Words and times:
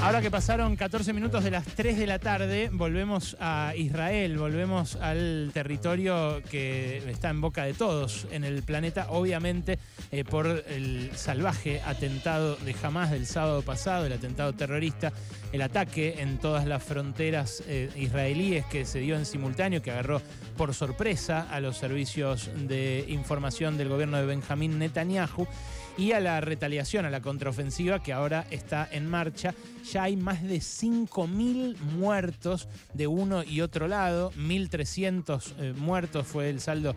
Ahora 0.00 0.22
que 0.22 0.30
pasaron 0.30 0.76
14 0.76 1.12
minutos 1.12 1.42
de 1.42 1.50
las 1.50 1.66
3 1.66 1.98
de 1.98 2.06
la 2.06 2.20
tarde, 2.20 2.70
volvemos 2.72 3.36
a 3.40 3.72
Israel, 3.76 4.38
volvemos 4.38 4.94
al 4.94 5.50
territorio 5.52 6.40
que 6.48 6.98
está 7.10 7.30
en 7.30 7.40
boca 7.40 7.64
de 7.64 7.74
todos 7.74 8.28
en 8.30 8.44
el 8.44 8.62
planeta, 8.62 9.08
obviamente 9.10 9.80
eh, 10.12 10.22
por 10.24 10.46
el 10.46 11.10
salvaje 11.16 11.82
atentado 11.84 12.54
de 12.56 12.76
Hamas 12.80 13.10
del 13.10 13.26
sábado 13.26 13.62
pasado, 13.62 14.06
el 14.06 14.12
atentado 14.12 14.52
terrorista, 14.52 15.12
el 15.52 15.62
ataque 15.62 16.22
en 16.22 16.38
todas 16.38 16.64
las 16.64 16.82
fronteras 16.84 17.64
eh, 17.66 17.90
israelíes 17.96 18.66
que 18.66 18.84
se 18.84 19.00
dio 19.00 19.16
en 19.16 19.26
simultáneo, 19.26 19.82
que 19.82 19.90
agarró 19.90 20.22
por 20.56 20.74
sorpresa 20.74 21.48
a 21.50 21.58
los 21.58 21.76
servicios 21.76 22.50
de 22.54 23.04
información 23.08 23.76
del 23.76 23.88
gobierno 23.88 24.18
de 24.18 24.26
Benjamín 24.26 24.78
Netanyahu 24.78 25.48
y 25.98 26.12
a 26.12 26.20
la 26.20 26.40
retaliación, 26.40 27.04
a 27.04 27.10
la 27.10 27.20
contraofensiva 27.20 28.02
que 28.02 28.12
ahora 28.12 28.46
está 28.50 28.88
en 28.90 29.10
marcha. 29.10 29.52
Ya 29.92 30.02
hay 30.02 30.16
más 30.16 30.42
de 30.42 30.56
5.000 30.56 31.78
muertos 31.78 32.68
de 32.92 33.06
uno 33.06 33.42
y 33.42 33.62
otro 33.62 33.88
lado, 33.88 34.32
1.300 34.32 35.52
eh, 35.58 35.74
muertos 35.76 36.26
fue 36.26 36.50
el 36.50 36.60
saldo 36.60 36.94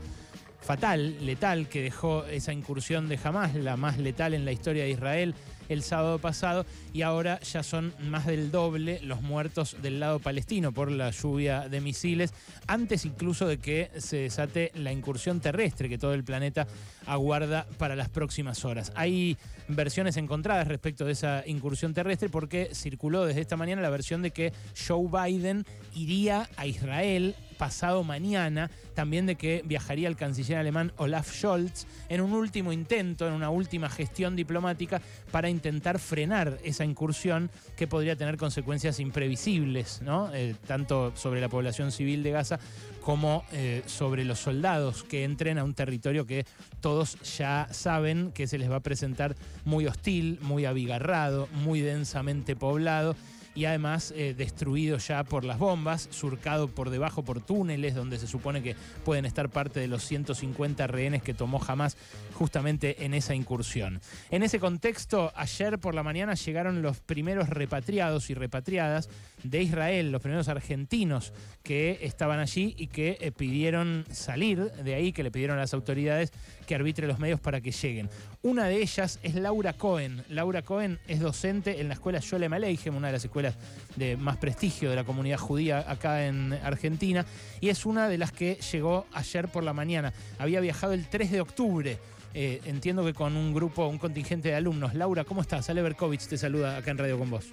fatal, 0.59 1.26
letal, 1.26 1.70
que 1.70 1.82
dejó 1.82 2.26
esa 2.26 2.54
incursión 2.54 3.08
de 3.08 3.20
Hamas, 3.23 3.55
la 3.55 3.77
más 3.77 3.98
letal 3.98 4.34
en 4.34 4.46
la 4.46 4.52
historia 4.52 4.84
de 4.84 4.91
Israel 4.91 5.35
el 5.74 5.84
sábado 5.84 6.20
pasado, 6.20 6.66
y 6.94 7.02
ahora 7.02 7.40
ya 7.42 7.64
son 7.64 7.94
más 8.00 8.26
del 8.26 8.52
doble 8.52 9.00
los 9.02 9.22
muertos 9.22 9.78
del 9.82 10.00
lado 10.00 10.20
palestino 10.20 10.72
por 10.72 10.92
la 10.92 11.12
lluvia 11.12 11.70
de 11.70 11.82
misiles, 11.82 12.34
antes 12.68 13.06
incluso 13.06 13.48
de 13.48 13.58
que 13.58 13.90
se 13.98 14.18
desate 14.18 14.72
la 14.76 14.92
incursión 14.92 15.40
terrestre 15.40 15.90
que 15.90 15.98
todo 15.98 16.14
el 16.14 16.24
planeta 16.24 16.68
aguarda 17.06 17.66
para 17.78 17.96
las 17.96 18.10
próximas 18.10 18.66
horas. 18.66 18.92
Hay 18.96 19.38
versiones 19.68 20.18
encontradas 20.18 20.68
respecto 20.68 21.06
de 21.06 21.14
esa 21.14 21.44
incursión 21.46 21.94
terrestre 21.94 22.30
porque 22.30 22.70
circuló 22.74 23.26
desde 23.26 23.42
esta 23.42 23.58
mañana 23.58 23.82
la 23.82 23.90
versión 23.90 24.22
de 24.22 24.32
que 24.32 24.54
Joe 24.88 25.08
Biden 25.10 25.66
iría 25.96 26.50
a 26.58 26.66
Israel 26.66 27.35
pasado 27.62 28.04
mañana, 28.04 28.71
también 28.95 29.27
de 29.27 29.35
que 29.35 29.62
viajaría 29.63 30.07
el 30.07 30.15
canciller 30.15 30.57
alemán 30.57 30.93
Olaf 30.98 31.31
Scholz 31.31 31.85
en 32.09 32.21
un 32.21 32.34
último 32.34 32.73
intento, 32.73 33.27
en 33.27 33.34
una 33.34 33.51
última 33.51 33.87
gestión 33.87 34.35
diplomática 34.35 34.99
para 35.29 35.48
intentar 35.48 35.99
frenar 35.99 36.57
esa 36.63 36.85
incursión 36.85 37.51
que 37.77 37.85
podría 37.85 38.15
tener 38.15 38.37
consecuencias 38.37 38.99
imprevisibles, 38.99 40.01
¿no? 40.01 40.34
Eh, 40.34 40.55
tanto 40.65 41.15
sobre 41.15 41.39
la 41.39 41.49
población 41.49 41.91
civil 41.91 42.23
de 42.23 42.32
Gaza 42.32 42.59
como 42.99 43.43
eh, 43.51 43.84
sobre 43.85 44.26
los 44.26 44.39
soldados 44.39 45.04
que 45.04 45.23
entren 45.23 45.59
a 45.59 45.63
un 45.63 45.76
territorio 45.76 46.26
que 46.26 46.48
todos 46.79 47.15
ya 47.37 47.67
saben 47.70 48.32
que 48.32 48.48
se 48.48 48.57
les 48.57 48.71
va 48.71 48.77
a 48.77 48.79
presentar 48.79 49.35
muy 49.65 49.85
hostil, 49.85 50.39
muy 50.41 50.65
abigarrado, 50.65 51.48
muy 51.54 51.82
densamente 51.82 52.55
poblado 52.55 53.15
y 53.54 53.66
además 53.66 54.13
eh, 54.16 54.34
destruido 54.38 54.98
ya 54.98 55.24
por 55.24 55.44
las 55.44 55.60
bombas, 55.60 56.07
surcado 56.12 56.68
por 56.68 56.90
debajo 56.90 57.24
por 57.24 57.41
túneles 57.41 57.96
donde 57.96 58.18
se 58.18 58.27
supone 58.27 58.63
que 58.63 58.76
pueden 59.04 59.26
estar 59.26 59.49
parte 59.49 59.80
de 59.80 59.88
los 59.88 60.04
150 60.04 60.88
rehenes 60.88 61.24
que 61.24 61.34
tomó 61.34 61.60
jamás 61.60 61.98
justamente 62.34 63.05
en 63.05 63.13
esa 63.13 63.35
incursión. 63.35 64.02
En 64.29 64.44
ese 64.44 64.59
contexto, 64.59 65.31
ayer 65.35 65.79
por 65.79 65.96
la 65.96 66.03
mañana 66.03 66.35
llegaron 66.35 66.81
los 66.81 67.00
primeros 67.00 67.50
repatriados 67.50 68.29
y 68.29 68.34
repatriadas 68.34 69.09
de 69.44 69.62
Israel, 69.62 70.12
los 70.12 70.22
primeros 70.22 70.47
argentinos 70.47 71.34
que 71.64 72.00
estaban 72.02 72.40
allí 72.40 72.75
y 72.78 72.88
que 72.88 73.18
eh, 73.20 73.31
pidieron 73.31 74.06
salir 74.12 74.72
de 74.72 74.96
ahí, 74.96 75.12
que 75.12 75.24
le 75.24 75.31
pidieron 75.31 75.58
a 75.58 75.62
las 75.62 75.74
autoridades 75.74 76.31
que 76.66 76.75
arbitre 76.75 77.08
los 77.08 77.20
medios 77.20 77.40
para 77.40 77.62
que 77.62 77.72
lleguen. 77.72 78.09
Una 78.42 78.66
de 78.66 78.81
ellas 78.81 79.19
es 79.24 79.36
Laura 79.36 79.74
Cohen. 79.74 80.24
Laura 80.30 80.62
Cohen 80.62 81.00
es 81.08 81.19
docente 81.19 81.81
en 81.81 81.88
la 81.88 81.94
escuela 81.94 82.19
Sholem 82.19 82.53
Aleichem, 82.53 82.96
una 82.96 83.08
de 83.08 83.14
las 83.14 83.25
escuelas 83.25 83.56
de 83.96 84.18
más 84.18 84.38
prestigio 84.38 84.90
de 84.90 84.96
la 84.96 85.03
comunidad 85.03 85.38
judía 85.38 85.86
acá 85.88 86.25
en 86.25 86.53
Argentina, 86.53 87.25
y 87.59 87.69
es 87.69 87.86
una 87.86 88.08
de 88.08 88.18
las 88.18 88.31
que 88.31 88.56
llegó 88.72 89.06
ayer 89.14 89.47
por 89.47 89.64
la 89.64 89.74
mañana. 89.74 90.14
Había 90.40 90.59
viajado 90.59 90.94
el 90.94 91.07
3 91.07 91.31
de 91.31 91.41
octubre. 91.41 91.97
Eh, 92.34 92.62
entiendo 92.66 93.03
que 93.03 93.13
con 93.13 93.35
un 93.35 93.53
grupo, 93.53 93.88
un 93.88 93.97
contingente 93.97 94.50
de 94.50 94.56
alumnos. 94.56 94.96
Laura, 94.96 95.25
¿cómo 95.25 95.41
estás? 95.41 95.69
Ale 95.69 95.81
Berkovich 95.81 96.28
te 96.28 96.38
saluda 96.38 96.78
acá 96.78 96.91
en 96.91 96.97
Radio 96.97 97.19
con 97.19 97.30
vos. 97.30 97.51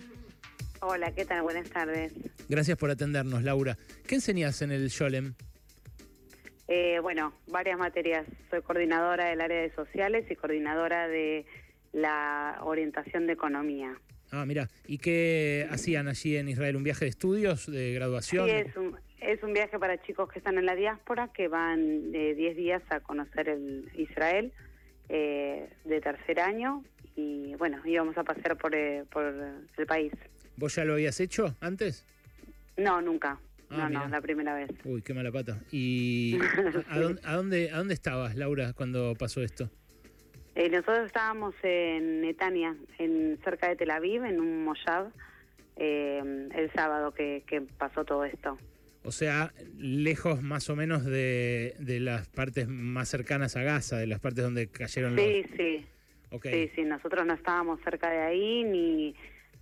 Hola, 0.81 1.12
¿qué 1.12 1.25
tal? 1.25 1.43
Buenas 1.43 1.69
tardes. 1.71 2.12
Gracias 2.49 2.78
por 2.78 2.91
atendernos, 2.91 3.43
Laura. 3.43 3.77
¿Qué 4.06 4.15
enseñas 4.15 4.62
en 4.62 4.71
el 4.71 4.89
Sholem? 4.89 5.34
Eh, 6.69 6.99
bueno, 7.00 7.33
varias 7.49 7.78
materias. 7.78 8.27
Soy 8.50 8.62
coordinadora 8.62 9.27
del 9.27 9.41
área 9.41 9.61
de 9.61 9.75
sociales 9.75 10.25
y 10.31 10.37
coordinadora 10.37 11.09
de 11.09 11.47
la 11.93 12.59
orientación 12.62 13.27
de 13.27 13.33
economía. 13.33 13.99
Ah, 14.31 14.44
mira, 14.47 14.69
¿y 14.87 14.99
qué 14.99 15.66
hacían 15.71 16.06
allí 16.06 16.37
en 16.37 16.49
Israel? 16.49 16.77
¿Un 16.77 16.84
viaje 16.84 17.06
de 17.06 17.09
estudios, 17.09 17.71
de 17.71 17.95
graduación? 17.95 18.47
Sí, 18.49 18.55
es 18.55 18.77
un, 18.77 18.97
es 19.21 19.43
un 19.43 19.55
viaje 19.55 19.78
para 19.78 20.00
chicos 20.03 20.31
que 20.31 20.39
están 20.39 20.59
en 20.59 20.66
la 20.66 20.77
diáspora, 20.77 21.28
que 21.28 21.49
van 21.49 22.12
de 22.12 22.34
10 22.34 22.56
días 22.56 22.83
a 22.91 23.00
conocer 23.00 23.49
el 23.49 23.91
Israel 23.97 24.53
eh, 25.09 25.71
de 25.84 26.00
tercer 26.00 26.41
año 26.41 26.84
y 27.16 27.55
bueno, 27.56 27.81
íbamos 27.84 28.16
a 28.16 28.22
pasear 28.22 28.56
por, 28.56 28.75
eh, 28.75 29.05
por 29.10 29.25
el 29.25 29.87
país. 29.87 30.12
¿Vos 30.58 30.74
ya 30.74 30.84
lo 30.84 30.94
habías 30.94 31.20
hecho 31.20 31.54
antes? 31.60 32.04
No, 32.76 33.00
nunca. 33.00 33.38
Ah, 33.70 33.88
no, 33.88 34.00
no, 34.00 34.08
la 34.08 34.20
primera 34.20 34.54
vez. 34.56 34.69
Uy, 34.84 35.02
qué 35.02 35.14
mala 35.14 35.30
pata. 35.30 35.60
¿Y 35.70 36.36
a, 36.88 36.98
dónde, 36.98 37.20
a, 37.22 37.36
dónde, 37.36 37.70
a 37.70 37.76
dónde 37.76 37.94
estabas, 37.94 38.34
Laura, 38.34 38.72
cuando 38.72 39.14
pasó 39.14 39.41
esto? 39.41 39.70
Eh, 40.56 40.68
nosotros 40.68 41.06
estábamos 41.06 41.54
en 41.62 42.22
Netania, 42.22 42.74
en, 42.98 43.38
cerca 43.44 43.68
de 43.68 43.76
Tel 43.76 43.92
Aviv, 43.92 44.24
en 44.24 44.41
un 44.41 44.64
moshab, 44.64 45.12
eh, 45.76 46.48
el 46.52 46.72
sábado 46.72 47.14
que, 47.14 47.44
pasó 47.78 48.04
todo 48.04 48.24
esto. 48.24 48.58
O 49.04 49.12
sea, 49.12 49.52
lejos 49.76 50.42
más 50.42 50.68
o 50.70 50.74
menos 50.74 51.04
de, 51.04 51.76
las 52.00 52.26
partes 52.26 52.66
más 52.66 53.08
cercanas 53.08 53.54
a 53.54 53.62
Gaza, 53.62 53.98
de 53.98 54.08
las 54.08 54.18
partes 54.18 54.42
donde 54.42 54.66
cayeron 54.66 55.14
los... 55.14 55.24
Sí, 55.24 55.44
sí. 55.56 55.86
Sí, 56.42 56.70
sí, 56.74 56.82
nosotros 56.82 57.24
no 57.24 57.34
estábamos 57.34 57.80
cerca 57.84 58.10
de 58.10 58.18
ahí, 58.18 58.64
ni, 58.64 59.14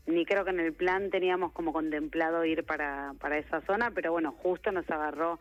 ni 0.07 0.25
creo 0.25 0.45
que 0.45 0.51
en 0.51 0.61
el 0.61 0.73
plan 0.73 1.11
teníamos 1.11 1.53
como 1.53 1.73
contemplado 1.73 2.45
ir 2.45 2.65
para, 2.65 3.15
para 3.21 3.39
esa 3.39 3.61
zona, 3.63 3.91
pero 3.91 4.13
bueno, 4.13 4.33
justo 4.33 4.71
nos 4.73 4.89
agarró 4.91 5.39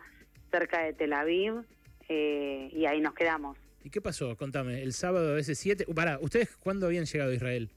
cerca 0.51 0.81
de 0.81 0.93
Tel 0.93 1.13
Aviv 1.13 1.63
eh, 2.09 2.69
y 2.71 2.85
ahí 2.85 3.01
nos 3.01 3.13
quedamos. 3.13 3.57
¿Y 3.83 3.89
qué 3.91 4.01
pasó? 4.01 4.35
Contame, 4.35 4.81
el 4.81 4.93
sábado 4.93 5.37
ese 5.37 5.53
7. 5.53 5.85
Uh, 5.87 5.93
pará, 5.93 6.17
¿ustedes 6.19 6.55
cuándo 6.57 6.87
habían 6.87 7.05
llegado 7.05 7.31
a 7.31 7.35
Israel? 7.35 7.69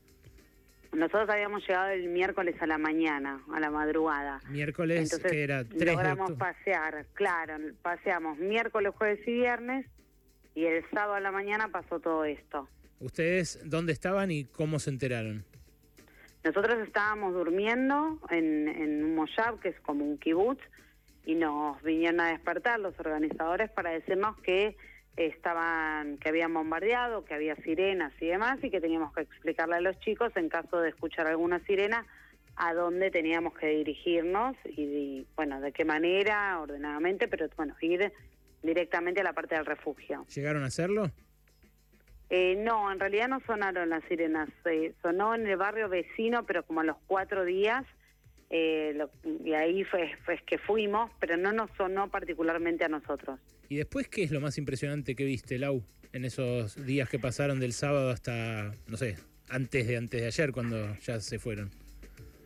Nosotros 0.93 1.29
habíamos 1.29 1.67
llegado 1.69 1.91
el 1.91 2.09
miércoles 2.09 2.57
a 2.63 2.67
la 2.67 2.79
mañana, 2.79 3.43
a 3.53 3.61
la 3.61 3.71
madrugada. 3.71 4.41
Miércoles, 4.49 5.19
que 5.19 5.43
era 5.43 5.65
3 5.65 5.93
logramos 5.93 6.33
pasear, 6.33 7.05
claro, 7.13 7.59
paseamos 7.83 8.39
miércoles, 8.39 8.95
jueves 8.97 9.21
y 9.29 9.33
viernes, 9.33 9.87
y 10.55 10.65
el 10.65 10.83
sábado 10.91 11.15
a 11.15 11.21
la 11.21 11.31
mañana 11.31 11.69
pasó 11.69 12.01
todo 12.01 12.25
esto. 12.25 12.67
¿Ustedes 13.01 13.61
dónde 13.65 13.93
estaban 13.93 14.31
y 14.31 14.45
cómo 14.45 14.79
se 14.79 14.89
enteraron? 14.89 15.45
Nosotros 16.49 16.79
estábamos 16.79 17.35
durmiendo 17.35 18.19
en, 18.31 18.69
en 18.69 19.05
un 19.05 19.15
moshab, 19.17 19.61
que 19.61 19.69
es 19.69 19.81
como 19.81 20.03
un 20.03 20.17
kibutz, 20.17 20.63
y 21.27 21.35
nos 21.35 21.83
vinieron 21.83 22.21
a 22.21 22.29
despertar 22.29 22.81
los 22.81 22.99
organizadores 22.99 23.71
para 23.71 23.91
decirnos 23.91 24.35
que 24.41 24.75
estaban 25.17 26.17
que 26.17 26.31
habían 26.31 26.55
bombardeado, 26.55 27.27
que 27.27 27.35
había 27.35 27.55
sirenas 27.57 28.15
y 28.19 28.29
demás 28.29 28.59
y 28.63 28.71
que 28.71 28.81
teníamos 28.81 29.13
que 29.13 29.21
explicarle 29.21 29.77
a 29.77 29.81
los 29.83 29.99
chicos 30.01 30.33
en 30.37 30.49
caso 30.49 30.81
de 30.81 30.89
escuchar 30.89 31.27
alguna 31.27 31.59
sirena 31.67 32.07
a 32.57 32.73
dónde 32.73 33.11
teníamos 33.11 33.53
que 33.53 33.67
dirigirnos 33.67 34.57
y, 34.65 35.27
bueno, 35.37 35.61
de 35.61 35.73
qué 35.73 35.85
manera, 35.85 36.59
ordenadamente, 36.61 37.29
pero 37.29 37.47
bueno, 37.59 37.75
ir 37.83 38.11
directamente 38.63 39.21
a 39.21 39.25
la 39.25 39.35
parte 39.35 39.55
del 39.55 39.67
refugio. 39.67 40.25
¿Llegaron 40.35 40.63
a 40.63 40.69
hacerlo? 40.69 41.11
Eh, 42.31 42.57
no, 42.57 42.93
en 42.93 43.01
realidad 43.01 43.29
no 43.29 43.41
sonaron 43.47 43.89
las 43.89 44.05
sirenas, 44.05 44.51
eh, 44.67 44.93
sonó 45.03 45.35
en 45.35 45.47
el 45.47 45.57
barrio 45.57 45.89
vecino, 45.89 46.45
pero 46.45 46.63
como 46.63 46.81
a 46.81 46.85
los 46.85 46.97
cuatro 47.07 47.45
días, 47.45 47.85
eh, 48.51 48.99
y 49.45 49.53
ahí 49.55 49.85
fue, 49.85 50.11
fue 50.25 50.39
que 50.47 50.59
fuimos, 50.59 51.11
pero 51.21 51.37
no 51.37 51.53
nos 51.53 51.71
sonó 51.77 52.11
particularmente 52.11 52.85
a 52.85 52.89
nosotros. 52.89 53.41
¿Y 53.69 53.77
después 53.77 54.09
qué 54.09 54.25
es 54.25 54.31
lo 54.31 54.41
más 54.41 54.59
impresionante 54.59 55.15
que 55.15 55.25
viste, 55.25 55.59
Lau, 55.59 55.83
en 56.13 56.25
esos 56.25 56.85
días 56.85 57.09
que 57.09 57.19
pasaron 57.19 57.61
del 57.61 57.73
sábado 57.73 58.11
hasta, 58.11 58.73
no 58.87 58.97
sé, 58.97 59.17
antes 59.49 59.87
de 59.87 59.97
antes 59.97 60.21
de 60.21 60.27
ayer, 60.27 60.53
cuando 60.53 60.95
ya 60.97 61.21
se 61.21 61.39
fueron? 61.39 61.71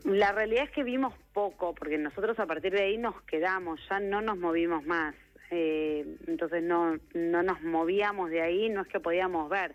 La 0.04 0.32
realidad 0.32 0.64
es 0.64 0.70
que 0.70 0.82
vimos 0.82 1.14
poco, 1.32 1.74
porque 1.74 1.98
nosotros 1.98 2.38
a 2.38 2.46
partir 2.46 2.72
de 2.72 2.82
ahí 2.82 2.98
nos 2.98 3.20
quedamos, 3.22 3.80
ya 3.88 4.00
no 4.00 4.20
nos 4.20 4.36
movimos 4.36 4.84
más. 4.84 5.14
Eh, 5.54 6.16
entonces 6.28 6.62
no, 6.62 6.96
no 7.12 7.42
nos 7.42 7.60
movíamos 7.60 8.30
de 8.30 8.40
ahí, 8.40 8.70
no 8.70 8.80
es 8.80 8.88
que 8.88 9.00
podíamos 9.00 9.50
ver. 9.50 9.74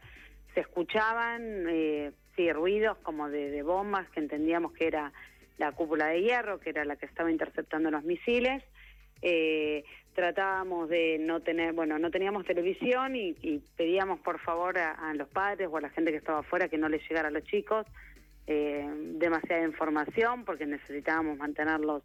Se 0.56 0.62
escuchaban, 0.62 1.68
eh, 1.70 2.14
sí, 2.36 2.52
ruidos 2.52 2.98
como 3.04 3.30
de, 3.30 3.62
bombas 3.62 4.10
que 4.10 4.20
entendíamos 4.20 4.74
que 4.74 4.88
era 4.88 5.14
la 5.60 5.72
cúpula 5.74 6.08
de 6.08 6.24
hierro, 6.24 6.60
que 6.60 6.72
era 6.72 6.84
la 6.84 6.96
que 6.96 7.06
estaba 7.06 7.30
interceptando 7.30 7.92
los 7.92 8.04
misiles. 8.04 8.64
Eh, 9.22 9.84
tratábamos 10.16 10.90
de 10.90 11.20
no 11.20 11.42
tener, 11.42 11.74
bueno, 11.74 12.00
no 12.00 12.10
teníamos 12.10 12.44
televisión 12.44 13.16
y, 13.16 13.34
pedíamos 13.76 14.20
por 14.22 14.40
favor 14.40 14.80
a, 14.80 15.14
los 15.14 15.28
padres 15.28 15.70
o 15.72 15.78
a 15.78 15.82
la 15.82 15.92
gente 15.92 16.10
que 16.10 16.18
estaba 16.18 16.40
afuera 16.40 16.70
que 16.70 16.80
no 16.80 16.90
les 16.90 17.08
llegara 17.08 17.28
a 17.28 17.32
los 17.32 17.44
chicos. 17.44 17.86
eh, 18.48 18.90
demasiada 19.20 19.64
información 19.64 20.44
porque 20.44 20.66
necesitábamos 20.66 21.38
mantenerlos 21.38 22.02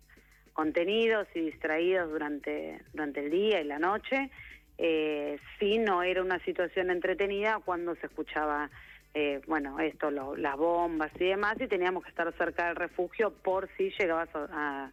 contenidos 0.53 1.27
y 1.35 1.41
distraídos 1.41 2.11
durante, 2.11 2.81
durante 2.93 3.21
el 3.21 3.31
día 3.31 3.61
y 3.61 3.65
la 3.65 3.79
noche. 3.79 4.31
Eh, 4.79 5.39
sí, 5.59 5.79
no 5.79 6.03
era 6.03 6.23
una 6.23 6.39
situación 6.45 6.91
entretenida 6.91 7.61
cuando 7.65 7.95
se 7.97 8.07
escuchaba, 8.07 8.71
eh, 9.15 9.41
bueno, 9.47 9.79
esto, 9.81 10.11
las 10.11 10.57
bombas 10.57 11.13
y 11.21 11.25
demás, 11.25 11.57
y 11.61 11.67
teníamos 11.67 12.03
que 12.05 12.11
estar 12.11 12.33
cerca 12.37 12.67
del 12.67 12.77
refugio 12.77 13.31
por 13.31 13.69
si 13.77 13.91
llegaba 13.99 14.27
a, 14.35 14.91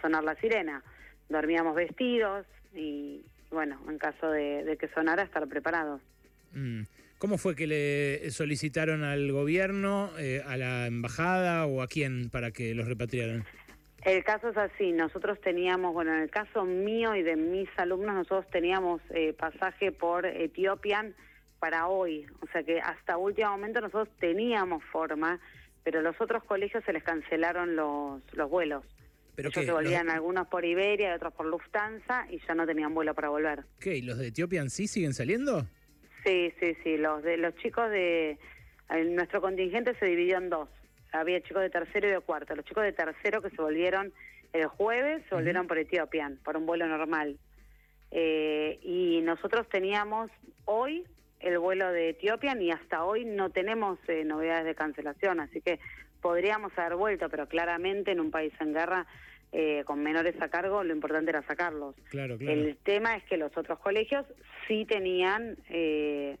sonar 0.00 0.24
la 0.24 0.34
sirena. 0.36 0.82
Dormíamos 1.28 1.74
vestidos 1.74 2.46
y, 2.74 3.22
bueno, 3.50 3.80
en 3.88 3.98
caso 3.98 4.30
de, 4.30 4.76
que 4.80 4.88
sonara, 4.88 5.22
estar 5.22 5.46
preparados. 5.48 6.00
Mm. 6.52 6.82
¿Cómo 7.18 7.36
fue 7.36 7.54
que 7.54 7.66
le 7.66 8.30
solicitaron 8.30 9.04
al 9.04 9.30
gobierno, 9.30 10.10
eh, 10.18 10.42
a 10.46 10.56
la 10.56 10.86
embajada 10.86 11.66
o 11.66 11.82
a 11.82 11.86
quién 11.86 12.30
para 12.30 12.50
que 12.50 12.74
los 12.74 12.88
repatriaran? 12.88 13.44
El 14.02 14.24
caso 14.24 14.48
es 14.48 14.56
así, 14.56 14.92
nosotros 14.92 15.38
teníamos, 15.42 15.92
bueno, 15.92 16.14
en 16.14 16.22
el 16.22 16.30
caso 16.30 16.64
mío 16.64 17.14
y 17.14 17.22
de 17.22 17.36
mis 17.36 17.68
alumnos, 17.76 18.14
nosotros 18.14 18.46
teníamos 18.50 19.02
eh, 19.10 19.34
pasaje 19.34 19.92
por 19.92 20.24
Etiopía 20.24 21.12
para 21.58 21.88
hoy, 21.88 22.26
o 22.40 22.46
sea 22.50 22.62
que 22.62 22.80
hasta 22.80 23.18
último 23.18 23.50
momento 23.50 23.82
nosotros 23.82 24.08
teníamos 24.18 24.82
forma, 24.84 25.38
pero 25.84 26.00
los 26.00 26.18
otros 26.18 26.42
colegios 26.44 26.82
se 26.84 26.94
les 26.94 27.02
cancelaron 27.02 27.76
los, 27.76 28.22
los 28.32 28.48
vuelos. 28.48 28.84
¿Pero 29.36 29.50
Ellos 29.50 29.64
se 29.66 29.72
volvían 29.72 30.08
algunos 30.08 30.48
por 30.48 30.64
Iberia 30.64 31.10
y 31.10 31.16
otros 31.16 31.34
por 31.34 31.46
Lufthansa 31.46 32.26
y 32.30 32.40
ya 32.46 32.54
no 32.54 32.66
tenían 32.66 32.94
vuelo 32.94 33.14
para 33.14 33.28
volver. 33.28 33.64
¿Qué? 33.78 33.96
¿Y 33.96 34.02
los 34.02 34.18
de 34.18 34.28
Etiopía 34.28 34.66
sí 34.70 34.86
siguen 34.86 35.12
saliendo? 35.12 35.66
Sí, 36.24 36.52
sí, 36.58 36.74
sí, 36.82 36.96
los 36.96 37.22
de 37.22 37.36
los 37.36 37.54
chicos 37.56 37.90
de 37.90 38.38
nuestro 39.10 39.40
contingente 39.40 39.94
se 39.98 40.06
dividió 40.06 40.38
en 40.38 40.50
dos 40.50 40.68
había 41.12 41.40
chicos 41.40 41.62
de 41.62 41.70
tercero 41.70 42.08
y 42.08 42.12
de 42.12 42.20
cuarto. 42.20 42.54
Los 42.54 42.64
chicos 42.64 42.84
de 42.84 42.92
tercero 42.92 43.42
que 43.42 43.50
se 43.50 43.60
volvieron 43.60 44.12
el 44.52 44.66
jueves 44.66 45.22
se 45.28 45.34
volvieron 45.34 45.66
por 45.66 45.78
Etiopía, 45.78 46.30
por 46.44 46.56
un 46.56 46.66
vuelo 46.66 46.86
normal. 46.86 47.38
Eh, 48.10 48.80
y 48.82 49.20
nosotros 49.22 49.68
teníamos 49.68 50.30
hoy 50.64 51.04
el 51.38 51.58
vuelo 51.58 51.90
de 51.92 52.10
Etiopía 52.10 52.60
y 52.60 52.70
hasta 52.70 53.04
hoy 53.04 53.24
no 53.24 53.50
tenemos 53.50 53.98
eh, 54.08 54.24
novedades 54.24 54.64
de 54.64 54.74
cancelación, 54.74 55.40
así 55.40 55.60
que 55.60 55.78
podríamos 56.20 56.76
haber 56.76 56.96
vuelto, 56.96 57.28
pero 57.28 57.46
claramente 57.46 58.10
en 58.10 58.20
un 58.20 58.30
país 58.30 58.52
en 58.60 58.74
guerra 58.74 59.06
eh, 59.52 59.82
con 59.84 60.02
menores 60.02 60.40
a 60.42 60.48
cargo 60.48 60.84
lo 60.84 60.92
importante 60.92 61.30
era 61.30 61.42
sacarlos. 61.42 61.94
Claro, 62.10 62.36
claro. 62.36 62.52
El 62.52 62.76
tema 62.78 63.16
es 63.16 63.24
que 63.24 63.36
los 63.36 63.56
otros 63.56 63.78
colegios 63.78 64.26
sí 64.66 64.84
tenían, 64.84 65.56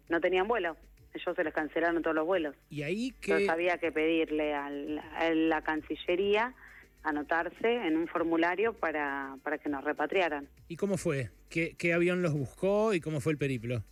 no 0.08 0.20
tenían 0.20 0.48
vuelo 0.48 0.76
ellos 1.14 1.36
se 1.36 1.44
les 1.44 1.54
cancelaron 1.54 2.02
todos 2.02 2.16
los 2.16 2.26
vuelos. 2.26 2.54
Y 2.68 2.82
ahí 2.82 3.10
que... 3.20 3.32
Entonces 3.32 3.48
había 3.48 3.78
que 3.78 3.92
pedirle 3.92 4.54
a 4.54 4.70
la 4.70 5.62
Cancillería 5.62 6.54
anotarse 7.02 7.74
en 7.86 7.96
un 7.96 8.08
formulario 8.08 8.74
para, 8.74 9.36
para 9.42 9.58
que 9.58 9.68
nos 9.68 9.82
repatriaran. 9.84 10.48
¿Y 10.68 10.76
cómo 10.76 10.96
fue? 10.96 11.30
¿Qué, 11.48 11.74
¿Qué 11.78 11.92
avión 11.92 12.22
los 12.22 12.34
buscó 12.34 12.92
y 12.92 13.00
cómo 13.00 13.20
fue 13.20 13.32
el 13.32 13.38
periplo? 13.38 13.82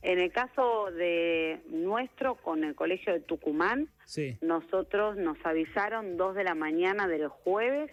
En 0.00 0.18
el 0.20 0.30
caso 0.32 0.90
de 0.92 1.60
nuestro, 1.70 2.36
con 2.36 2.64
el 2.64 2.74
colegio 2.74 3.12
de 3.12 3.20
Tucumán, 3.20 3.88
sí. 4.04 4.38
nosotros 4.40 5.16
nos 5.16 5.36
avisaron 5.44 6.16
dos 6.16 6.36
de 6.36 6.44
la 6.44 6.54
mañana 6.54 7.08
del 7.08 7.28
jueves 7.28 7.90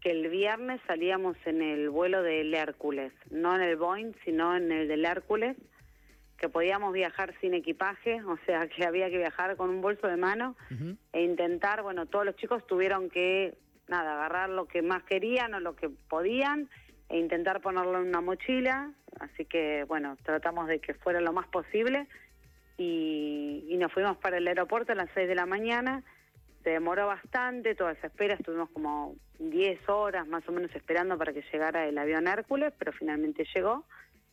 que 0.00 0.10
el 0.10 0.28
viernes 0.28 0.80
salíamos 0.86 1.36
en 1.44 1.62
el 1.62 1.90
vuelo 1.90 2.22
del 2.22 2.54
Hércules, 2.54 3.12
no 3.30 3.54
en 3.54 3.62
el 3.62 3.76
Boeing, 3.76 4.12
sino 4.24 4.56
en 4.56 4.70
el 4.72 4.88
del 4.88 5.04
Hércules, 5.04 5.56
que 6.42 6.48
podíamos 6.48 6.92
viajar 6.92 7.32
sin 7.40 7.54
equipaje, 7.54 8.20
o 8.24 8.36
sea 8.44 8.66
que 8.76 8.84
había 8.84 9.08
que 9.08 9.18
viajar 9.18 9.56
con 9.56 9.70
un 9.70 9.80
bolso 9.80 10.08
de 10.08 10.16
mano 10.16 10.56
e 11.12 11.22
intentar, 11.22 11.82
bueno, 11.82 12.06
todos 12.06 12.26
los 12.26 12.34
chicos 12.34 12.66
tuvieron 12.66 13.08
que, 13.08 13.56
nada, 13.86 14.14
agarrar 14.14 14.50
lo 14.50 14.66
que 14.66 14.82
más 14.82 15.04
querían 15.04 15.54
o 15.54 15.60
lo 15.60 15.76
que 15.76 15.88
podían 15.88 16.68
e 17.08 17.18
intentar 17.18 17.60
ponerlo 17.60 18.00
en 18.00 18.08
una 18.08 18.20
mochila, 18.20 18.92
así 19.20 19.44
que, 19.44 19.84
bueno, 19.84 20.16
tratamos 20.24 20.66
de 20.66 20.80
que 20.80 20.94
fuera 20.94 21.20
lo 21.20 21.32
más 21.32 21.46
posible 21.46 22.08
y, 22.76 23.64
y 23.68 23.76
nos 23.76 23.92
fuimos 23.92 24.16
para 24.16 24.38
el 24.38 24.48
aeropuerto 24.48 24.92
a 24.92 24.96
las 24.96 25.10
6 25.14 25.28
de 25.28 25.34
la 25.36 25.46
mañana, 25.46 26.02
se 26.64 26.70
demoró 26.70 27.06
bastante, 27.06 27.76
toda 27.76 27.92
esa 27.92 28.08
espera, 28.08 28.34
estuvimos 28.34 28.68
como 28.70 29.14
10 29.38 29.88
horas 29.88 30.26
más 30.26 30.48
o 30.48 30.52
menos 30.52 30.74
esperando 30.74 31.16
para 31.16 31.32
que 31.32 31.44
llegara 31.52 31.86
el 31.86 31.98
avión 31.98 32.26
Hércules, 32.26 32.72
pero 32.78 32.92
finalmente 32.92 33.46
llegó 33.54 33.84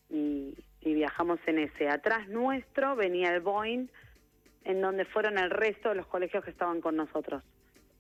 y, 0.10 0.56
viajamos 0.82 1.40
en 1.46 1.60
ese. 1.60 1.90
Atrás 1.90 2.28
nuestro 2.30 2.96
venía 2.96 3.34
el 3.34 3.42
Boeing, 3.42 3.88
en 4.64 4.82
donde 4.82 5.06
fueron 5.06 5.38
el 5.38 5.50
resto 5.50 5.90
de 5.90 5.96
los 5.96 6.08
colegios 6.08 6.44
que 6.44 6.52
estaban 6.52 6.82
con 6.82 6.96
nosotros. 6.96 7.44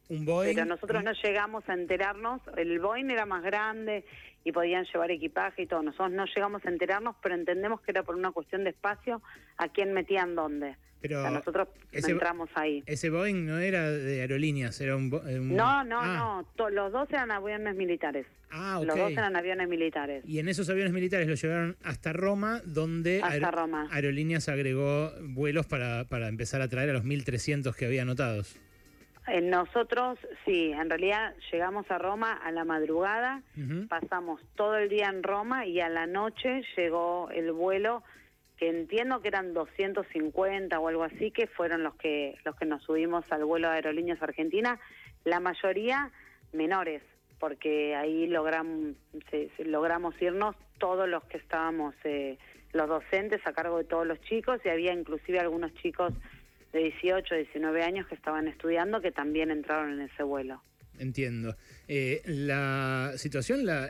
Un 0.10 0.26
Boeing. 0.26 0.56
Pero 0.56 0.66
nosotros 0.66 1.04
no 1.04 1.12
llegamos 1.12 1.68
a 1.70 1.74
enterarnos, 1.74 2.42
el 2.58 2.80
Boeing 2.80 3.12
era 3.12 3.26
más 3.26 3.44
grande 3.44 4.06
y 4.44 4.52
podían 4.52 4.86
llevar 4.86 5.12
equipaje 5.12 5.64
y 5.64 5.68
todo. 5.68 5.84
Nosotros 5.84 6.12
no 6.12 6.26
llegamos 6.26 6.66
a 6.66 6.70
enterarnos, 6.70 7.16
pero 7.22 7.36
entendemos 7.36 7.82
que 7.82 7.92
era 7.92 8.04
por 8.04 8.16
una 8.16 8.32
cuestión 8.32 8.64
de 8.64 8.72
espacio 8.72 9.22
a 9.58 9.68
quién 9.68 9.94
metían 9.94 10.36
dónde. 10.36 10.78
Pero 11.02 11.30
nosotros 11.30 11.68
entramos 11.92 12.50
ahí. 12.56 12.84
Ese 12.86 13.10
Boeing 13.10 13.46
no 13.46 13.60
era 13.60 13.90
de 13.90 14.22
aerolíneas, 14.22 14.80
era 14.82 14.96
un... 14.96 15.10
No, 15.10 15.84
no, 15.84 16.00
ah. 16.02 16.44
no, 16.58 16.70
los 16.70 16.92
dos 16.92 17.10
eran 17.10 17.32
aviones 17.32 17.76
militares. 17.76 18.26
Ah, 18.52 18.82
Los 18.84 18.98
dos 18.98 19.12
eran 19.12 19.36
aviones 19.36 19.68
militares. 19.70 20.24
Y 20.26 20.40
en 20.40 20.50
esos 20.50 20.70
aviones 20.70 20.92
militares 20.92 21.28
los 21.28 21.42
llevaron 21.42 21.78
hasta 21.84 22.14
Roma, 22.14 22.62
donde 22.66 23.22
hasta 23.24 23.52
Roma. 23.52 23.88
Aerolíneas 23.92 24.50
agregó 24.50 25.12
vuelos 25.22 25.68
para, 25.68 26.06
para 26.06 26.28
empezar 26.28 26.62
a 26.62 26.68
traer 26.68 26.90
a 26.90 26.94
los 26.94 27.04
1.300 27.04 27.76
que 27.76 27.86
había 27.86 28.02
anotados. 28.02 28.58
nosotros, 29.44 30.18
sí, 30.46 30.72
en 30.72 30.90
realidad 30.90 31.36
llegamos 31.52 31.90
a 31.92 32.00
Roma 32.00 32.34
a 32.34 32.52
la 32.52 32.66
madrugada, 32.66 33.44
pasamos 33.88 34.42
todo 34.56 34.78
el 34.78 34.90
día 34.90 35.10
en 35.10 35.22
Roma 35.22 35.68
y 35.68 35.80
a 35.80 35.90
la 35.90 36.08
noche 36.08 36.64
llegó 36.76 37.30
el 37.30 37.52
vuelo 37.52 38.04
que 38.60 38.68
entiendo 38.68 39.22
que 39.22 39.30
eran 39.30 39.54
250 39.54 40.78
o 40.78 40.88
algo 40.90 41.04
así, 41.04 41.32
que 41.32 41.48
fueron 41.48 41.82
los 41.82 41.96
que 41.96 42.38
los 42.44 42.58
que 42.58 42.66
nos 42.66 42.84
subimos 42.84 43.24
al 43.32 43.46
vuelo 43.46 43.70
de 43.70 43.76
Aerolíneas 43.76 44.22
Argentina, 44.22 44.78
la 45.24 45.40
mayoría 45.40 46.12
menores, 46.52 47.02
porque 47.40 47.96
ahí 47.96 48.28
logramos, 48.28 48.96
logramos 49.60 50.22
irnos 50.22 50.58
todos 50.78 51.08
los 51.08 51.24
que 51.24 51.38
estábamos, 51.38 51.96
eh, 52.04 52.38
los 52.74 52.90
docentes 52.90 53.40
a 53.48 53.54
cargo 53.54 53.78
de 53.78 53.86
todos 53.86 54.06
los 54.06 54.20
chicos, 54.22 54.60
y 54.66 54.70
había 54.70 54.92
inclusive 54.92 55.40
algunos 55.40 55.74
chicos 55.76 56.12
de 56.74 56.80
18, 56.80 57.34
19 57.36 57.82
años 57.84 58.08
que 58.08 58.16
estaban 58.16 58.50
estudiando 58.50 59.00
que 59.00 59.12
también 59.12 59.52
entraron 59.52 59.94
en 59.94 60.02
ese 60.02 60.24
vuelo. 60.24 60.62
Entiendo. 61.00 61.56
Eh, 61.88 62.22
¿La 62.26 63.14
situación 63.16 63.66
la, 63.66 63.90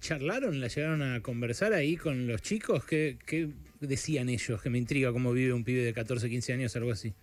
charlaron, 0.00 0.60
la 0.60 0.66
llegaron 0.66 1.02
a 1.02 1.20
conversar 1.20 1.72
ahí 1.72 1.96
con 1.96 2.26
los 2.26 2.42
chicos? 2.42 2.84
¿Qué, 2.84 3.18
¿Qué, 3.24 3.48
decían 3.78 4.28
ellos? 4.28 4.60
Que 4.60 4.68
me 4.68 4.78
intriga 4.78 5.12
cómo 5.12 5.32
vive 5.32 5.52
un 5.52 5.64
pibe 5.64 5.82
de 5.82 5.94
14, 5.94 6.28
15 6.28 6.52
años, 6.52 6.76
algo 6.76 6.90
así. 6.90 7.14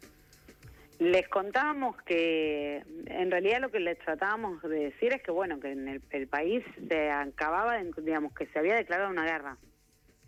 Les 0.99 1.27
contábamos 1.27 2.01
que 2.03 2.81
en 3.05 3.29
realidad 3.29 3.61
lo 3.61 3.69
que 3.69 3.79
les 3.79 3.99
tratábamos 3.99 4.63
de 4.63 4.85
decir 4.85 5.13
es 5.13 5.21
que 5.21 5.29
bueno, 5.29 5.59
que 5.59 5.71
en 5.71 6.01
el, 6.09 6.27
país 6.27 6.63
se 6.87 7.11
acababa, 7.11 7.77
digamos, 8.01 8.33
que 8.33 8.47
se 8.47 8.57
había 8.57 8.75
declarado 8.75 9.11
una 9.11 9.25
guerra. 9.25 9.57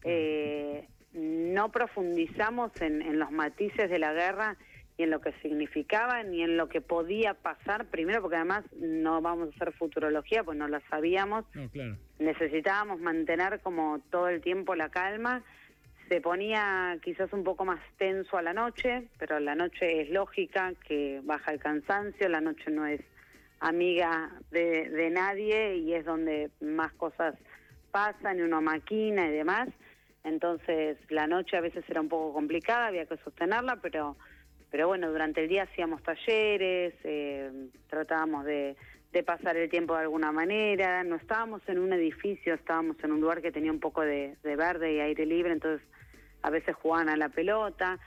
Eh, 0.03 0.87
no 1.13 1.71
profundizamos 1.71 2.71
en, 2.81 3.01
en 3.01 3.17
los 3.17 3.31
matices 3.31 3.89
de 3.89 3.97
la 3.97 4.13
guerra 4.13 4.57
ni 4.99 5.05
en 5.05 5.11
lo 5.11 5.21
que 5.21 5.31
significaba, 5.41 6.21
ni 6.23 6.43
en 6.43 6.57
lo 6.57 6.67
que 6.67 6.81
podía 6.81 7.33
pasar, 7.33 7.85
primero 7.85 8.21
porque 8.21 8.35
además 8.35 8.65
no 8.77 9.21
vamos 9.21 9.47
a 9.47 9.55
hacer 9.55 9.73
futurología, 9.73 10.43
pues 10.43 10.57
no 10.57 10.67
la 10.67 10.81
sabíamos, 10.89 11.45
necesitábamos 12.19 12.99
mantener 12.99 13.61
como 13.61 14.01
todo 14.11 14.27
el 14.27 14.41
tiempo 14.41 14.75
la 14.75 14.89
calma, 14.89 15.41
se 16.09 16.19
ponía 16.19 16.97
quizás 17.01 17.31
un 17.31 17.45
poco 17.45 17.63
más 17.63 17.79
tenso 17.97 18.37
a 18.37 18.41
la 18.41 18.53
noche, 18.53 19.07
pero 19.17 19.39
la 19.39 19.55
noche 19.55 20.01
es 20.01 20.09
lógica 20.09 20.73
que 20.85 21.21
baja 21.23 21.53
el 21.53 21.59
cansancio, 21.59 22.27
la 22.27 22.41
noche 22.41 22.69
no 22.69 22.85
es 22.85 22.99
amiga 23.61 24.31
de, 24.51 24.89
de 24.89 25.09
nadie 25.11 25.77
y 25.77 25.93
es 25.93 26.03
donde 26.03 26.49
más 26.59 26.91
cosas 26.93 27.35
pasan 27.91 28.39
y 28.39 28.41
uno 28.41 28.61
maquina 28.61 29.27
y 29.27 29.31
demás. 29.31 29.69
Entonces 30.25 30.97
la 31.09 31.25
noche 31.25 31.55
a 31.55 31.61
veces 31.61 31.85
era 31.87 32.01
un 32.01 32.09
poco 32.09 32.33
complicada, 32.33 32.87
había 32.87 33.05
que 33.05 33.17
sostenerla, 33.17 33.77
pero 33.77 34.17
pero 34.71 34.87
bueno, 34.87 35.09
durante 35.09 35.41
el 35.41 35.49
día 35.49 35.63
hacíamos 35.63 36.03
talleres, 36.03 36.93
eh, 37.03 37.51
tratábamos 37.89 38.45
de, 38.45 38.75
pasar 39.25 39.57
el 39.57 39.69
tiempo 39.69 39.95
de 39.95 40.01
alguna 40.01 40.31
manera, 40.31 41.03
no 41.03 41.15
estábamos 41.15 41.61
en 41.67 41.79
un 41.79 41.91
edificio, 41.93 42.53
estábamos 42.53 42.95
en 43.03 43.11
un 43.11 43.19
lugar 43.19 43.41
que 43.41 43.51
tenía 43.51 43.71
un 43.71 43.79
poco 43.79 44.01
de, 44.01 44.37
verde 44.43 44.93
y 44.93 44.99
aire 44.99 45.25
libre, 45.25 45.51
entonces 45.51 45.85
a 46.41 46.49
veces 46.49 46.75
jugaban 46.75 47.09
a 47.09 47.17
la 47.17 47.29
pelota, 47.29 47.99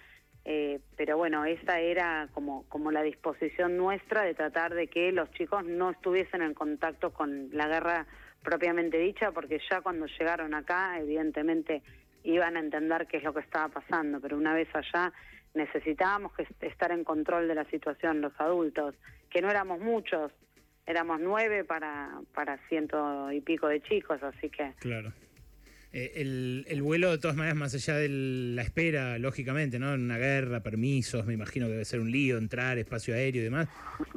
eh, 0.44 0.80
pero 0.96 1.16
bueno, 1.16 1.44
esa 1.44 1.80
era 1.80 2.28
como, 2.32 2.64
como 2.68 2.90
la 2.90 3.02
disposición 3.02 3.76
nuestra 3.76 4.22
de 4.22 4.34
tratar 4.34 4.74
de 4.74 4.86
que 4.86 5.12
los 5.12 5.30
chicos 5.32 5.64
no 5.64 5.90
estuviesen 5.90 6.42
en 6.42 6.54
contacto 6.54 7.12
con 7.12 7.48
la 7.52 7.68
guerra 7.68 8.06
propiamente 8.42 8.98
dicha, 8.98 9.32
porque 9.32 9.60
ya 9.70 9.80
cuando 9.80 10.06
llegaron 10.06 10.54
acá, 10.54 10.98
evidentemente 10.98 11.82
iban 12.24 12.56
a 12.56 12.60
entender 12.60 13.06
qué 13.06 13.18
es 13.18 13.24
lo 13.24 13.34
que 13.34 13.40
estaba 13.40 13.68
pasando, 13.68 14.20
pero 14.20 14.36
una 14.36 14.54
vez 14.54 14.68
allá 14.74 15.12
necesitábamos 15.54 16.32
que 16.34 16.46
estar 16.66 16.92
en 16.92 17.04
control 17.04 17.48
de 17.48 17.54
la 17.54 17.64
situación 17.66 18.20
los 18.20 18.32
adultos, 18.38 18.94
que 19.30 19.40
no 19.40 19.50
éramos 19.50 19.80
muchos, 19.80 20.32
éramos 20.86 21.20
nueve 21.20 21.64
para, 21.64 22.10
para 22.34 22.58
ciento 22.68 23.30
y 23.32 23.40
pico 23.40 23.68
de 23.68 23.80
chicos, 23.82 24.22
así 24.22 24.48
que... 24.50 24.72
Claro. 24.80 25.12
Eh, 25.94 26.12
el, 26.22 26.64
el, 26.68 26.80
vuelo, 26.80 27.10
de 27.10 27.18
todas 27.18 27.36
maneras, 27.36 27.54
más 27.54 27.74
allá 27.74 27.96
de 27.96 28.08
la 28.08 28.62
espera, 28.62 29.18
lógicamente, 29.18 29.78
¿no? 29.78 29.92
Una 29.92 30.16
guerra, 30.16 30.60
permisos, 30.60 31.26
me 31.26 31.34
imagino 31.34 31.66
que 31.66 31.72
debe 31.72 31.84
ser 31.84 32.00
un 32.00 32.10
lío 32.10 32.38
entrar, 32.38 32.78
espacio 32.78 33.14
aéreo 33.14 33.42
y 33.42 33.44
demás. 33.44 33.68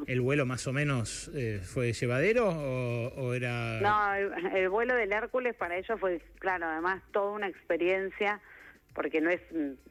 ¿El 0.08 0.22
vuelo 0.22 0.46
más 0.46 0.66
o 0.68 0.74
menos 0.74 1.30
eh, 1.36 1.60
fue 1.62 1.92
llevadero 1.92 2.48
o, 2.48 3.34
era...? 3.34 3.82
No, 3.82 4.14
el, 4.56 4.70
vuelo 4.70 4.96
del 4.96 5.12
Hércules 5.12 5.54
para 5.56 5.76
ellos 5.76 6.00
fue, 6.00 6.22
claro, 6.40 6.66
además 6.66 7.04
toda 7.12 7.32
una 7.32 7.50
experiencia 7.50 8.40
porque 8.96 9.20
no 9.20 9.30
es, 9.30 9.42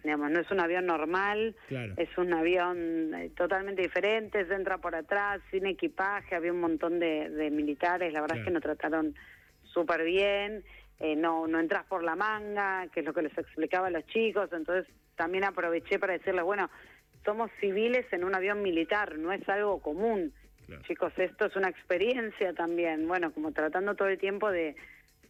digamos, 0.03 0.31
no 0.31 0.41
es 0.41 0.51
un 0.51 0.61
avión 0.61 0.87
normal, 0.87 1.55
es 1.69 2.09
un 2.17 2.33
avión 2.33 3.15
eh, 3.15 3.31
totalmente 3.37 3.83
diferente, 3.83 4.47
se 4.47 4.55
entra 4.55 4.79
por 4.79 4.95
atrás, 4.95 5.43
sin 5.51 5.67
equipaje, 5.67 6.35
había 6.35 6.53
un 6.53 6.61
montón 6.61 6.99
de, 6.99 7.51
militares, 7.53 8.15
la 8.15 8.23
verdad 8.23 8.39
es 8.39 8.45
que 8.45 8.51
nos 8.51 8.63
trataron 8.63 9.15
súper 9.63 10.05
bien, 10.05 10.65
eh, 11.01 11.17
no, 11.17 11.47
no 11.47 11.61
entras 11.61 11.85
por 11.85 12.03
la 12.03 12.17
manga, 12.17 12.89
que 12.95 13.01
es 13.01 13.07
lo 13.07 13.13
que 13.13 13.23
les 13.23 13.37
explicaba 13.37 13.89
a 13.89 13.91
los 13.91 14.07
chicos, 14.07 14.49
entonces 14.53 14.91
también 15.17 15.45
aproveché 15.45 15.99
para 15.99 16.15
decirles, 16.15 16.43
bueno, 16.43 16.71
somos 17.27 17.51
civiles 17.61 18.07
en 18.11 18.25
un 18.25 18.35
avión 18.35 18.63
militar, 18.63 19.19
no 19.19 19.33
es 19.33 19.47
algo 19.51 19.81
común. 19.81 20.33
Chicos, 20.87 21.13
esto 21.19 21.45
es 21.45 21.57
una 21.57 21.69
experiencia 21.69 22.55
también, 22.55 23.07
bueno, 23.07 23.33
como 23.33 23.53
tratando 23.53 23.95
todo 23.95 24.09
el 24.09 24.19
tiempo 24.19 24.51
de 24.51 24.75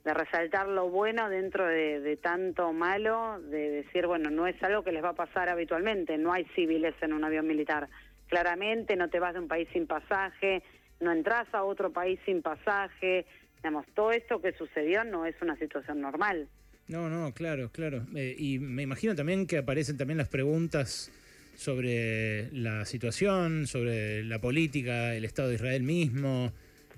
de 0.04 0.12
resaltar 0.12 0.68
lo 0.68 0.90
bueno 0.90 1.30
dentro 1.30 1.66
de, 1.66 2.18
tanto 2.22 2.72
malo, 2.72 3.40
de 3.40 3.70
decir, 3.70 4.06
bueno, 4.06 4.30
no 4.30 4.46
es 4.46 4.62
algo 4.62 4.84
que 4.84 4.92
les 4.92 5.02
va 5.02 5.10
a 5.10 5.14
pasar 5.14 5.48
habitualmente, 5.48 6.18
no 6.18 6.32
hay 6.32 6.44
civiles 6.54 6.94
en 7.00 7.14
un 7.14 7.24
avión 7.24 7.46
militar. 7.46 7.88
Claramente 8.28 8.96
no 8.96 9.08
te 9.08 9.18
vas 9.18 9.32
de 9.32 9.40
un 9.40 9.48
país 9.48 9.66
sin 9.72 9.86
pasaje, 9.86 10.62
no 11.00 11.10
entras 11.10 11.46
a 11.52 11.64
otro 11.64 11.90
país 11.90 12.20
sin 12.26 12.42
pasaje, 12.42 13.24
digamos, 13.56 13.86
todo 13.94 14.12
esto 14.12 14.42
que 14.42 14.52
sucedió 14.52 15.04
no 15.04 15.24
es 15.24 15.34
una 15.40 15.56
situación 15.56 16.02
normal. 16.02 16.48
No, 16.86 17.08
no, 17.08 17.32
claro, 17.32 17.70
claro. 17.70 18.06
Eh, 18.14 18.36
y 18.38 18.58
me 18.58 18.82
imagino 18.82 19.14
también 19.14 19.46
que 19.46 19.56
aparecen 19.56 19.96
también 19.96 20.18
las 20.18 20.28
preguntas 20.28 21.10
sobre 21.56 22.50
la 22.52 22.84
situación, 22.84 23.66
sobre 23.66 24.22
la 24.22 24.38
política, 24.38 25.14
el 25.14 25.24
Estado 25.24 25.48
de 25.48 25.54
Israel 25.54 25.82
mismo, 25.82 26.52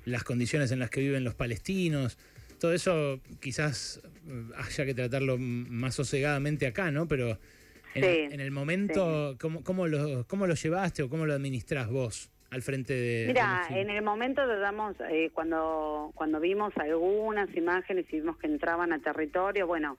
las 0.06 0.24
condiciones 0.24 0.72
en 0.72 0.80
las 0.80 0.90
que 0.90 1.00
viven 1.00 1.22
los 1.22 1.34
palestinos 1.34 2.18
todo 2.58 2.72
eso 2.72 3.20
quizás 3.40 4.00
eh, 4.28 4.44
haya 4.56 4.84
que 4.84 4.94
tratarlo 4.94 5.36
más 5.38 5.94
sosegadamente 5.94 6.66
acá, 6.66 6.90
¿no? 6.90 7.06
Pero 7.06 7.38
en, 7.94 8.40
el 8.40 8.50
momento, 8.50 9.36
¿cómo, 9.40 9.64
cómo, 9.64 9.86
lo, 9.86 10.26
¿cómo 10.26 10.46
lo 10.46 10.54
llevaste 10.54 11.02
o 11.02 11.08
cómo 11.08 11.26
lo 11.26 11.34
administrás 11.34 11.88
vos? 11.88 12.30
al 12.50 12.62
frente 12.62 12.94
de... 12.94 13.26
Mira, 13.26 13.66
en 13.70 13.90
el 13.90 14.02
momento 14.02 14.44
tratamos, 14.44 14.94
eh, 15.10 15.30
cuando, 15.34 16.12
cuando 16.14 16.40
vimos 16.40 16.72
algunas 16.76 17.54
imágenes 17.56 18.06
y 18.10 18.20
vimos 18.20 18.36
que 18.38 18.46
entraban 18.46 18.92
a 18.92 19.00
territorio, 19.00 19.66
bueno, 19.66 19.98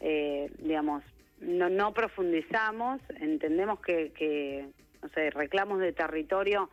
eh, 0.00 0.50
digamos, 0.58 1.02
no, 1.40 1.70
no 1.70 1.94
profundizamos, 1.94 3.00
entendemos 3.20 3.80
que, 3.80 4.12
que, 4.12 4.68
no 5.02 5.08
sé, 5.10 5.30
reclamos 5.30 5.80
de 5.80 5.92
territorio 5.92 6.70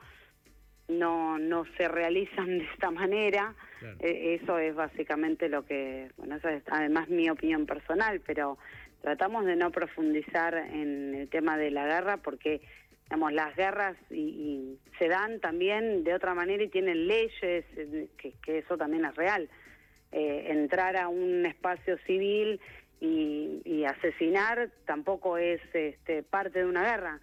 no, 0.88 1.40
no 1.40 1.66
se 1.78 1.88
realizan 1.88 2.60
de 2.60 2.66
esta 2.74 2.92
manera. 2.92 3.56
E, 4.00 4.40
eso 4.42 4.58
es 4.60 4.76
básicamente 4.76 5.50
lo 5.50 5.66
que, 5.66 6.10
bueno, 6.18 6.36
eso 6.36 6.50
es 6.50 6.64
además 6.68 7.10
mi 7.10 7.30
opinión 7.30 7.66
personal, 7.66 8.22
pero 8.26 8.58
tratamos 9.02 9.46
de 9.46 9.56
no 9.56 9.72
profundizar 9.72 10.56
en 10.56 11.16
el 11.16 11.30
tema 11.30 11.58
de 11.58 11.72
la 11.72 11.86
guerra 11.86 12.18
porque, 12.18 12.62
digamos, 13.06 13.34
las 13.34 13.56
guerras 13.56 13.98
y, 14.10 14.80
se 15.00 15.08
dan 15.08 15.40
también 15.40 16.04
de 16.04 16.14
otra 16.14 16.36
manera 16.36 16.64
y 16.64 16.70
tienen 16.70 17.08
leyes, 17.08 17.34
eh, 17.42 18.08
que, 18.18 18.34
que 18.44 18.60
eso 18.60 18.78
también 18.78 19.06
es 19.06 19.16
real. 19.16 19.50
Eh, 20.12 20.52
entrar 20.52 20.96
a 20.96 21.08
un 21.08 21.44
espacio 21.46 21.98
civil 22.06 22.62
y, 23.02 23.62
y 23.66 23.84
asesinar 23.86 24.70
tampoco 24.86 25.40
es 25.40 25.60
este, 25.74 26.22
parte 26.22 26.60
de 26.60 26.66
una 26.66 26.84
guerra. 26.84 27.20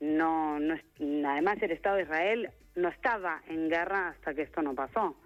No, 0.00 0.60
no 0.60 0.74
es, 0.74 0.84
además 1.00 1.56
el 1.62 1.70
Estado 1.72 1.96
de 1.96 2.02
Israel 2.02 2.50
no 2.78 2.88
estaba 2.88 3.42
en 3.48 3.68
guerra 3.68 4.08
hasta 4.08 4.34
que 4.34 4.42
esto 4.42 4.62
no 4.62 4.74
pasó. 4.74 5.16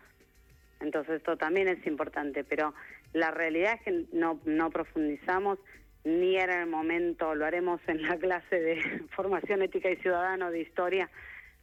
Entonces 0.81 1.17
esto 1.17 1.37
también 1.37 1.69
es 1.69 1.87
importante, 1.87 2.43
pero 2.45 2.75
la 3.13 3.31
realidad 3.31 3.75
es 3.75 3.83
que 3.83 4.05
no, 4.13 4.41
no 4.45 4.71
profundizamos 4.71 5.59
ni 6.05 6.37
era 6.37 6.61
el 6.61 6.69
momento, 6.69 7.35
lo 7.35 7.47
haremos 7.47 7.81
en 7.87 8.03
la 8.03 8.17
clase 8.17 8.61
de 8.61 9.05
formación 9.15 9.63
ética 9.63 9.91
y 9.91 9.97
ciudadano 9.97 10.51
de 10.51 10.61
historia, 10.61 11.09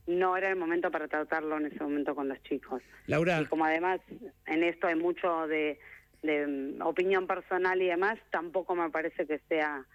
no 0.07 0.37
era 0.37 0.49
el 0.49 0.55
momento 0.55 0.89
para 0.89 1.07
tratarlo 1.07 1.57
en 1.57 1.65
ese 1.65 1.83
momento 1.83 2.15
con 2.15 2.29
los 2.29 2.41
chicos. 2.43 2.81
Laura. 3.07 3.41
Y 3.41 3.45
como 3.45 3.65
además 3.65 3.99
en 4.45 4.63
esto 4.63 4.87
hay 4.87 4.95
mucho 4.95 5.47
de, 5.47 5.77
de 6.23 6.47
mm, 6.47 6.81
opinión 6.81 7.27
personal 7.27 7.81
y 7.81 7.87
demás, 7.87 8.17
tampoco 8.31 8.75
me 8.75 8.89
parece 8.89 9.27
que 9.27 9.39
sea 9.49 9.85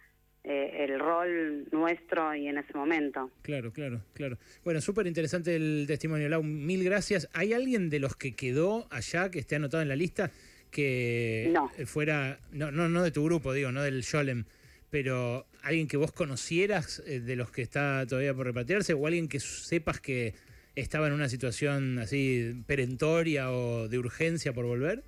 eh, 0.45 0.85
el 0.85 1.01
rol 1.01 1.67
nuestro 1.73 2.35
y 2.35 2.49
en 2.49 2.59
ese 2.59 2.75
momento. 2.75 3.31
Claro, 3.43 3.73
claro, 3.73 4.03
claro. 4.13 4.37
Bueno, 4.63 4.81
súper 4.83 5.07
interesante 5.07 5.57
el 5.57 5.87
testimonio, 5.89 6.29
Lau. 6.29 6.43
Mil 6.43 6.85
gracias. 6.85 7.29
¿Hay 7.33 7.55
alguien 7.55 7.89
de 7.89 7.99
los 7.99 8.15
que 8.15 8.37
quedó 8.37 8.87
allá, 8.91 9.31
que 9.31 9.39
esté 9.39 9.57
anotado 9.57 9.83
en 9.83 9.89
la 9.89 9.97
lista, 9.97 10.31
que 10.71 11.53
fuera, 11.87 12.39
no, 12.53 12.71
no, 12.71 12.89
no 12.89 13.03
de 13.03 13.11
tu 13.11 13.25
grupo, 13.25 13.53
digo, 13.53 13.73
no 13.73 13.83
del 13.83 14.03
Sholem, 14.03 14.45
pero 14.91 15.47
alguien 15.63 15.89
que 15.89 15.97
vos 15.97 16.13
conocieras 16.13 17.03
eh, 17.07 17.21
de 17.21 17.37
los 17.37 17.51
que 17.51 17.63
está 17.63 18.05
todavía 18.07 18.35
por 18.35 18.47
repatriarse 18.47 18.93
o 18.93 19.07
alguien 19.07 19.29
que 19.29 19.41
sepas 19.41 20.01
que 20.01 20.35
estaba 20.77 21.07
en 21.07 21.15
una 21.15 21.29
situación 21.29 21.99
así 22.01 22.63
perentoria 22.67 23.51
o 23.51 23.89
de 23.89 23.99
urgencia 23.99 24.53
por 24.53 24.67
volver? 24.67 25.05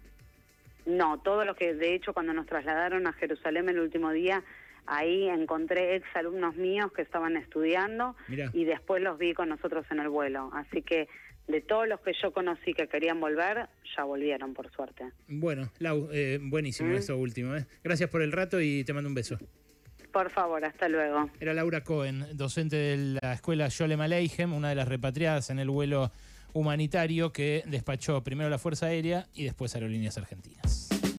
No, 0.87 1.19
todo 1.19 1.45
lo 1.45 1.57
que 1.57 1.75
de 1.75 1.95
hecho 1.95 2.15
cuando 2.15 2.33
nos 2.33 2.47
trasladaron 2.47 3.07
a 3.07 3.13
Jerusalén 3.13 3.69
el 3.69 3.81
último 3.81 4.13
día 4.13 4.43
Ahí 4.87 5.29
encontré 5.29 5.97
ex 5.97 6.07
alumnos 6.15 6.57
míos 6.57 6.93
que 6.93 7.03
estaban 7.03 7.37
estudiando 7.37 8.15
y 8.53 8.65
después 8.65 9.03
los 9.03 9.19
vi 9.19 9.35
con 9.35 9.49
nosotros 9.49 9.85
en 9.91 10.01
el 10.01 10.09
vuelo. 10.09 10.51
Así 10.55 10.83
que 10.83 11.09
de 11.49 11.61
todos 11.61 11.87
los 11.89 12.01
que 12.01 12.13
yo 12.21 12.33
conocí 12.33 12.73
que 12.73 12.89
querían 12.89 13.21
volver, 13.21 13.69
ya 13.97 14.05
volvieron, 14.05 14.55
por 14.55 14.71
suerte. 14.73 15.05
Bueno, 15.29 15.71
Lau, 15.79 16.09
eh, 16.13 16.39
buenísimo 16.43 16.91
¿Mm? 16.91 16.97
eso 16.97 17.17
último. 17.17 17.55
¿eh? 17.55 17.67
Gracias 17.85 18.11
por 18.11 18.23
el 18.23 18.33
rato 18.33 18.61
y 18.61 18.85
te 18.85 18.93
mando 18.93 19.09
un 19.09 19.15
beso. 19.15 19.39
Por 20.13 20.31
favor, 20.31 20.65
hasta 20.65 20.89
luego. 20.89 21.31
Era 21.41 21.53
Laura 21.53 21.83
Cohen, 21.85 22.25
docente 22.35 22.77
de 22.77 23.19
la 23.21 23.35
escuela 23.35 23.69
Yolem 23.69 24.01
Aleichem, 24.01 24.53
una 24.53 24.71
de 24.71 24.75
las 24.75 24.89
repatriadas 24.89 25.51
en 25.51 25.59
el 25.59 25.69
vuelo 25.69 26.11
humanitario 26.53 27.33
que 27.33 27.63
despachó 27.67 28.25
primero 28.25 28.49
la 28.49 28.59
Fuerza 28.59 28.87
Aérea 28.87 29.27
y 29.35 29.45
después 29.45 29.75
Aerolíneas 29.75 30.17
Argentinas. 30.17 30.86